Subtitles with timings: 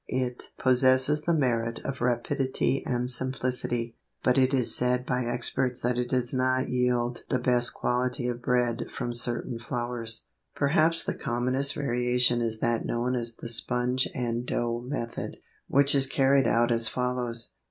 [0.09, 5.99] It possesses the merit of rapidity and simplicity, but it is said by experts that
[5.99, 10.25] it does not yield the best quality of bread from certain flours.
[10.55, 15.37] Perhaps the commonest variation is that known as the sponge and dough method,
[15.67, 17.51] which is carried out as follows.